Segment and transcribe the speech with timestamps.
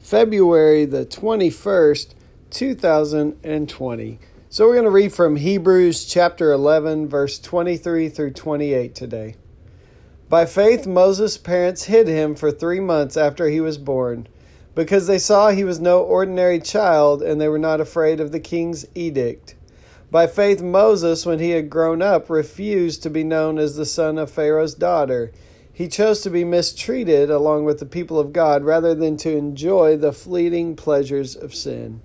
[0.00, 2.14] February the 21st,
[2.50, 4.18] 2020.
[4.48, 9.34] So we're going to read from Hebrews chapter 11, verse 23 through 28 today.
[10.28, 14.28] By faith, Moses' parents hid him for three months after he was born,
[14.74, 18.40] because they saw he was no ordinary child and they were not afraid of the
[18.40, 19.56] king's edict.
[20.10, 24.16] By faith, Moses, when he had grown up, refused to be known as the son
[24.16, 25.32] of Pharaoh's daughter.
[25.78, 29.96] He chose to be mistreated along with the people of God rather than to enjoy
[29.96, 32.00] the fleeting pleasures of sin.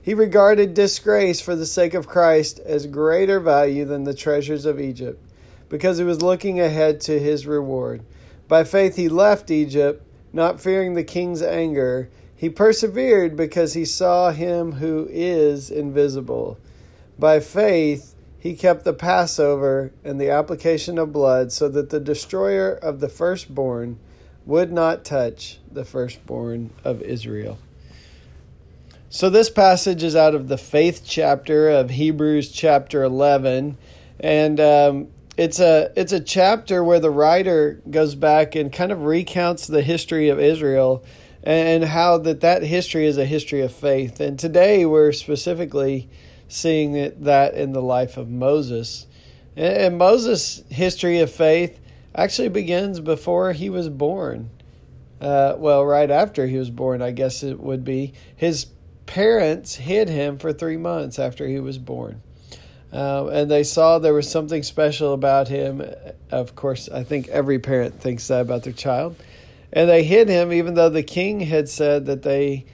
[0.00, 4.80] He regarded disgrace for the sake of Christ as greater value than the treasures of
[4.80, 5.22] Egypt,
[5.68, 8.02] because he was looking ahead to his reward.
[8.48, 12.08] By faith, he left Egypt, not fearing the king's anger.
[12.34, 16.58] He persevered because he saw him who is invisible.
[17.18, 22.72] By faith, he kept the Passover and the application of blood so that the destroyer
[22.72, 23.98] of the firstborn
[24.46, 27.58] would not touch the firstborn of Israel.
[29.10, 33.78] So, this passage is out of the faith chapter of Hebrews, chapter 11.
[34.20, 39.02] And um, it's, a, it's a chapter where the writer goes back and kind of
[39.02, 41.04] recounts the history of Israel
[41.42, 44.20] and how that, that history is a history of faith.
[44.20, 46.10] And today we're specifically
[46.48, 49.06] seeing it, that in the life of Moses.
[49.56, 51.78] And Moses' history of faith
[52.14, 54.50] actually begins before he was born.
[55.20, 58.12] Uh, well, right after he was born, I guess it would be.
[58.36, 58.66] His
[59.06, 62.22] parents hid him for three months after he was born.
[62.92, 65.82] Uh, and they saw there was something special about him.
[66.30, 69.16] Of course, I think every parent thinks that about their child.
[69.72, 72.64] And they hid him, even though the king had said that they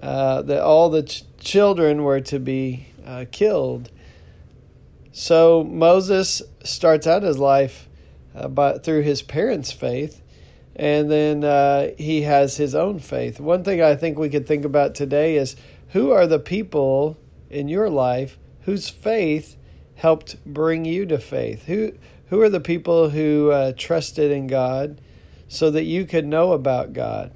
[0.00, 3.90] uh, that all the ch- children were to be uh, killed.
[5.12, 7.88] So Moses starts out his life
[8.34, 10.22] uh, by, through his parents' faith,
[10.74, 13.38] and then uh, he has his own faith.
[13.38, 15.54] One thing I think we could think about today is
[15.90, 17.16] who are the people
[17.48, 19.56] in your life whose faith
[19.94, 21.66] helped bring you to faith?
[21.66, 21.92] Who
[22.28, 25.00] who are the people who uh, trusted in God
[25.46, 27.32] so that you could know about God?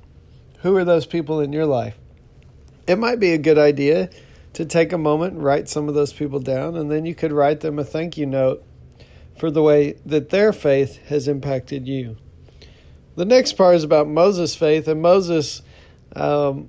[0.62, 1.96] Who are those people in your life?
[2.86, 4.10] It might be a good idea
[4.52, 7.32] to take a moment and write some of those people down, and then you could
[7.32, 8.64] write them a thank you note
[9.38, 12.16] for the way that their faith has impacted you.
[13.16, 15.62] The next part is about Moses' faith, and Moses,
[16.14, 16.68] um,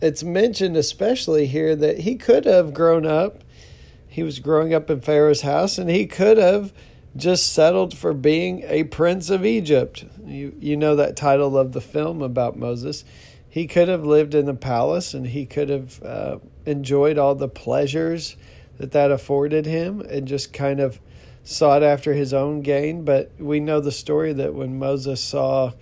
[0.00, 3.42] it's mentioned especially here that he could have grown up.
[4.08, 6.72] He was growing up in Pharaoh's house, and he could have
[7.16, 10.04] just settled for being a prince of Egypt.
[10.24, 13.04] You, you know that title of the film about Moses
[13.50, 17.48] he could have lived in the palace and he could have uh, enjoyed all the
[17.48, 18.36] pleasures
[18.78, 21.00] that that afforded him and just kind of
[21.42, 23.04] sought after his own gain.
[23.04, 25.72] But we know the story that when Moses saw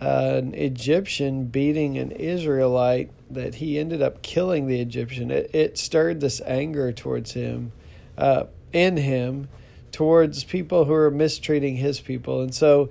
[0.00, 5.30] uh, an Egyptian beating an Israelite, that he ended up killing the Egyptian.
[5.30, 7.72] It, it stirred this anger towards him,
[8.16, 9.48] uh, in him,
[9.92, 12.42] towards people who are mistreating his people.
[12.42, 12.90] And so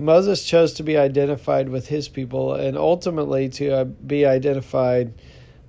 [0.00, 5.14] Moses chose to be identified with his people and ultimately to uh, be identified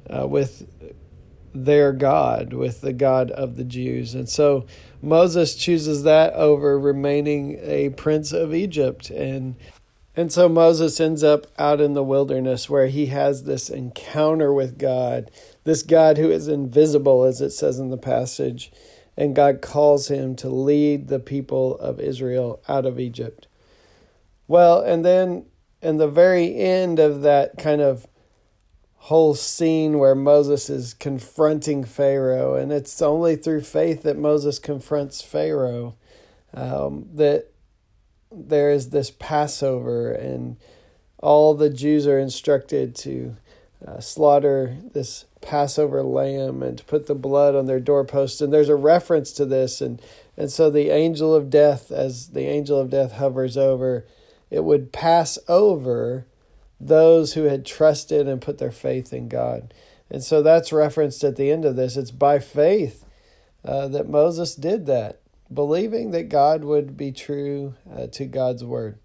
[0.10, 0.68] uh, with
[1.54, 4.16] their God, with the God of the Jews.
[4.16, 4.66] And so
[5.02, 9.10] Moses chooses that over remaining a prince of Egypt.
[9.10, 9.56] And
[10.14, 14.78] and so Moses ends up out in the wilderness where he has this encounter with
[14.78, 15.32] God,
[15.64, 18.74] this God who is invisible, as it says in the passage.
[19.16, 23.48] And God calls him to lead the people of Israel out of Egypt.
[24.52, 25.46] Well, and then
[25.82, 28.06] in the very end of that kind of
[28.96, 35.22] whole scene where Moses is confronting Pharaoh, and it's only through faith that Moses confronts
[35.22, 35.96] Pharaoh
[36.54, 37.54] um, that
[38.30, 40.58] there is this Passover, and
[41.20, 43.38] all the Jews are instructed to
[43.88, 48.42] uh, slaughter this Passover lamb and to put the blood on their doorposts.
[48.42, 50.02] And there's a reference to this, and
[50.36, 54.06] and so the angel of death, as the angel of death hovers over
[54.52, 56.28] it would pass over
[56.80, 59.74] those who had trusted and put their faith in God.
[60.10, 61.98] And so that's referenced at the end of this.
[61.98, 63.06] It's by faith
[63.64, 65.22] uh, that Moses did that,
[65.52, 69.00] believing that God would be true uh, to God's word.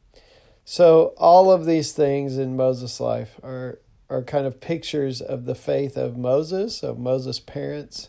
[0.65, 3.79] So all of these things in Moses' life are
[4.09, 8.09] are kind of pictures of the faith of Moses, of Moses' parents,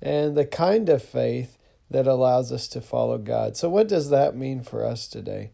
[0.00, 1.58] and the kind of faith
[1.90, 3.56] that allows us to follow God.
[3.56, 5.50] So, what does that mean for us today?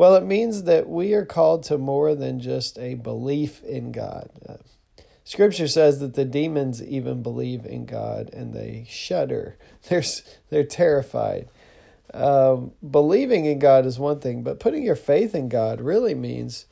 [0.00, 4.30] Well, it means that we are called to more than just a belief in God.
[4.48, 4.54] Uh,
[5.24, 9.58] scripture says that the demons even believe in God and they shudder.
[9.90, 10.02] They're,
[10.48, 11.50] they're terrified.
[12.14, 16.64] Um, believing in God is one thing, but putting your faith in God really means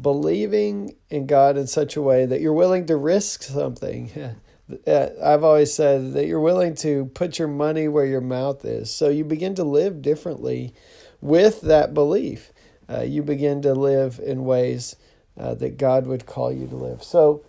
[0.00, 4.10] believing in God in such a way that you're willing to risk something.
[4.86, 8.90] Uh, I've always said that you're willing to put your money where your mouth is.
[8.90, 10.72] So you begin to live differently
[11.20, 12.50] with that belief.
[12.88, 14.96] Uh, you begin to live in ways
[15.38, 17.02] uh, that God would call you to live.
[17.02, 17.42] So,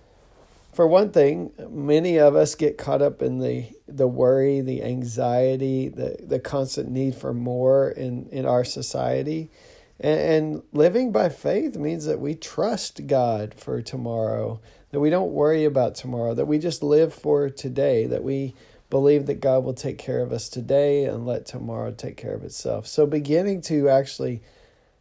[0.73, 5.87] for one thing, many of us get caught up in the, the worry, the anxiety,
[5.87, 9.49] the, the constant need for more in, in our society.
[10.01, 14.59] And, and living by faith means that we trust God for tomorrow,
[14.91, 18.53] that we don't worry about tomorrow, that we just live for today, that we
[18.89, 22.43] believe that God will take care of us today and let tomorrow take care of
[22.43, 22.85] itself.
[22.85, 24.41] So, beginning to actually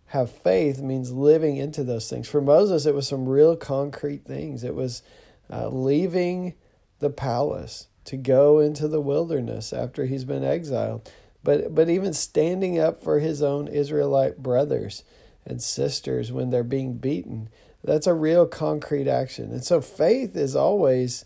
[0.06, 2.28] have faith means living into those things.
[2.28, 4.62] For Moses, it was some real concrete things.
[4.62, 5.02] It was
[5.50, 6.54] uh, leaving
[7.00, 11.10] the palace to go into the wilderness after he's been exiled.
[11.42, 15.04] But, but even standing up for his own Israelite brothers
[15.44, 17.48] and sisters when they're being beaten,
[17.82, 19.50] that's a real concrete action.
[19.52, 21.24] And so faith is always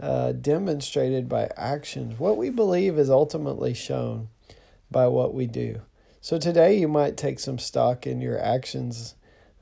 [0.00, 2.18] uh, demonstrated by actions.
[2.18, 4.28] What we believe is ultimately shown
[4.90, 5.82] by what we do.
[6.22, 9.14] So today you might take some stock in your actions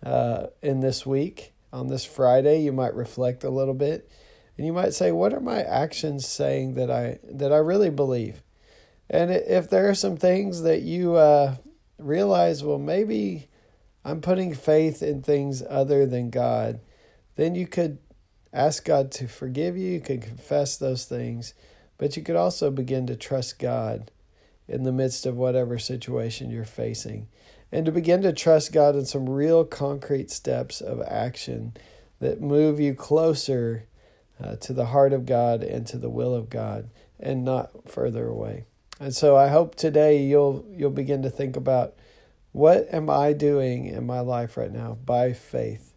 [0.04, 4.10] uh, in this week on this Friday, you might reflect a little bit
[4.56, 8.42] and you might say, what are my actions saying that I that I really believe?
[9.08, 11.56] And if there are some things that you uh,
[11.98, 13.48] realize, well, maybe
[14.04, 16.80] I'm putting faith in things other than God,
[17.36, 17.98] then you could
[18.52, 19.92] ask God to forgive you.
[19.92, 21.54] You could confess those things,
[21.98, 24.10] but you could also begin to trust God
[24.68, 27.28] in the midst of whatever situation you're facing
[27.70, 31.74] and to begin to trust God in some real concrete steps of action
[32.20, 33.86] that move you closer
[34.42, 38.26] uh, to the heart of God and to the will of God and not further
[38.26, 38.64] away.
[39.00, 41.94] And so I hope today you'll you'll begin to think about
[42.52, 45.94] what am I doing in my life right now by faith.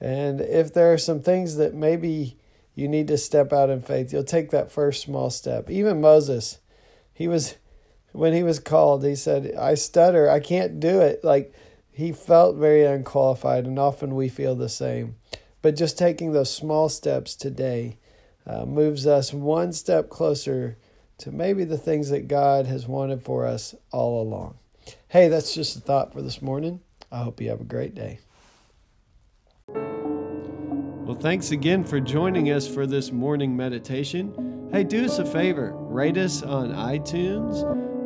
[0.00, 2.36] And if there are some things that maybe
[2.74, 5.70] you need to step out in faith, you'll take that first small step.
[5.70, 6.58] Even Moses,
[7.14, 7.56] he was
[8.16, 11.22] when he was called, he said, I stutter, I can't do it.
[11.22, 11.52] Like
[11.92, 15.16] he felt very unqualified, and often we feel the same.
[15.62, 17.98] But just taking those small steps today
[18.46, 20.76] uh, moves us one step closer
[21.18, 24.58] to maybe the things that God has wanted for us all along.
[25.08, 26.80] Hey, that's just a thought for this morning.
[27.10, 28.20] I hope you have a great day.
[29.68, 34.68] Well, thanks again for joining us for this morning meditation.
[34.72, 37.85] Hey, do us a favor rate us on iTunes